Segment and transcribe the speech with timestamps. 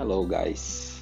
[0.00, 0.98] Hello, guys.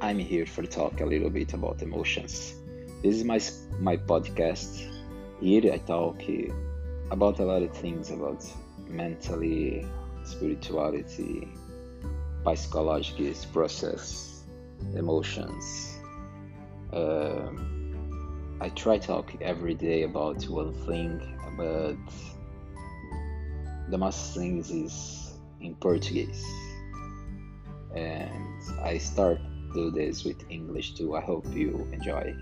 [0.00, 2.52] I'm here for talk a little bit about emotions.
[3.00, 3.40] This is my
[3.78, 4.90] my podcast.
[5.40, 6.20] Here I talk
[7.12, 8.44] about a lot of things about
[8.88, 9.86] mentally,
[10.24, 11.46] spirituality,
[12.42, 14.42] psychological process,
[14.96, 16.00] emotions.
[16.92, 21.22] Um, I try talk every day about one thing,
[21.56, 21.94] but
[23.92, 26.44] the most things is in Portuguese
[27.94, 29.40] and I start
[29.72, 31.16] do this with English too.
[31.16, 32.34] I hope you enjoy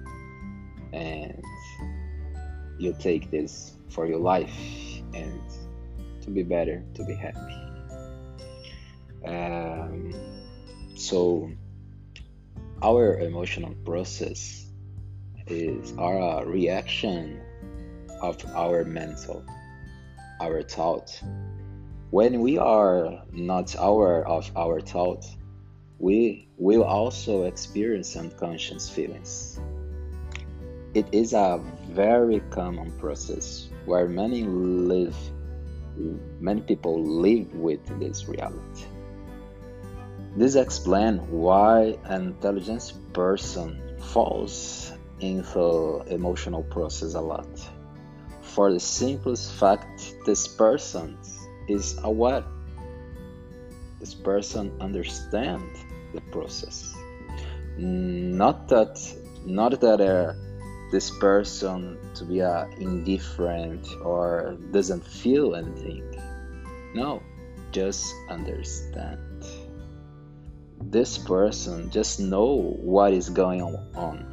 [0.93, 1.43] and
[2.79, 4.57] you take this for your life
[5.15, 5.41] and
[6.23, 7.55] to be better, to be happy.
[9.27, 10.15] Um,
[10.95, 11.51] so
[12.83, 14.67] our emotional process
[15.47, 17.41] is our reaction
[18.23, 19.45] of our mental,
[20.41, 21.21] our thought.
[22.11, 25.25] When we are not aware of our thought,
[25.99, 29.61] we will also experience unconscious feelings.
[30.95, 35.17] It is a very common process where many live
[36.41, 38.85] many people live with this reality.
[40.37, 47.49] This explains why an intelligent person falls into emotional process a lot.
[48.43, 51.19] For the simplest fact this person
[51.69, 52.45] is aware.
[54.01, 55.63] This person understand
[56.15, 56.95] the process.
[57.77, 58.99] Not that
[59.45, 60.33] not that uh,
[60.91, 66.03] this person to be uh, indifferent or doesn't feel anything.
[66.95, 67.23] No,
[67.73, 69.45] just understand.
[70.81, 74.25] This person just know what is going on.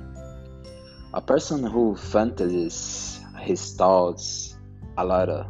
[1.14, 4.56] A person who fantasies his thoughts
[4.98, 5.48] a lot of,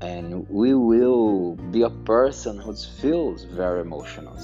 [0.00, 4.38] and we will be a person who feels very emotional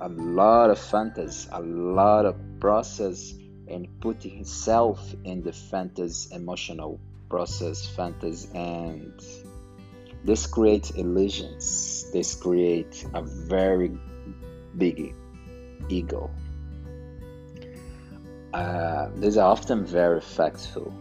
[0.00, 3.34] a lot of fantasy, a lot of process,
[3.68, 6.98] and putting himself in the fantasy emotional
[7.28, 9.12] process, fantasy, and
[10.24, 12.10] this creates illusions.
[12.12, 13.92] This creates a very
[14.76, 15.14] big
[15.88, 16.30] ego.
[18.52, 20.92] Uh, these are often very factful.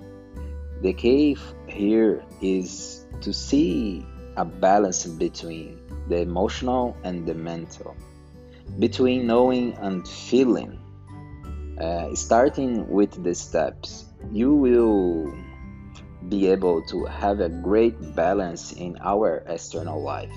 [0.81, 4.05] The key here is to see
[4.37, 7.95] a balance between the emotional and the mental
[8.77, 10.79] between knowing and feeling.
[11.79, 15.33] Uh, starting with the steps, you will
[16.27, 20.29] be able to have a great balance in our external life.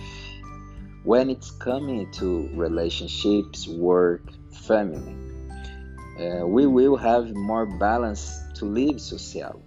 [1.03, 4.23] When it's coming to relationships, work,
[4.53, 5.17] family,
[6.21, 9.61] uh, we will have more balance to live socially.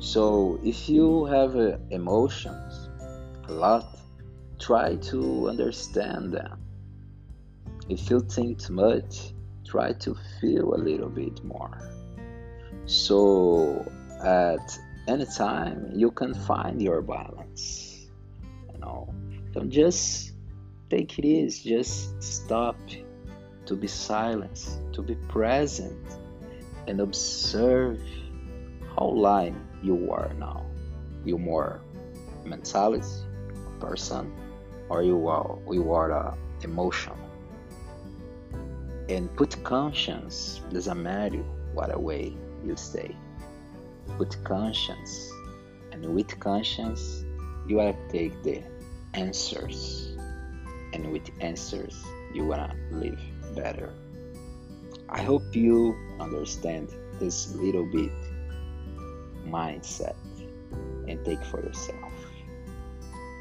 [0.00, 2.88] So, if you have uh, emotions
[3.48, 3.98] a lot,
[4.58, 6.60] try to understand them
[7.90, 9.34] if you think too much,
[9.66, 11.76] try to feel a little bit more.
[12.86, 13.84] So
[14.22, 14.78] at
[15.08, 18.08] any time you can find your balance.
[18.72, 19.12] You know,
[19.52, 20.34] don't just
[20.88, 22.78] take it easy, just stop
[23.66, 26.06] to be silent, to be present,
[26.86, 28.00] and observe
[28.96, 30.66] how light you are now.
[31.24, 31.80] You more
[32.44, 33.06] mentality,
[33.78, 34.32] person,
[34.88, 37.12] or you are you are uh, emotion
[39.10, 41.42] and put conscience doesn't matter
[41.74, 42.32] what way
[42.64, 43.14] you stay.
[44.16, 45.32] Put conscience
[45.90, 47.24] and with conscience
[47.66, 48.62] you wanna take the
[49.14, 50.16] answers.
[50.92, 53.20] And with answers you wanna live
[53.54, 53.92] better.
[55.08, 58.12] I hope you understand this little bit
[59.50, 60.14] mindset
[61.08, 62.12] and take for yourself.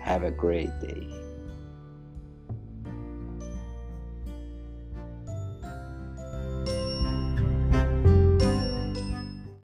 [0.01, 1.28] Have a great day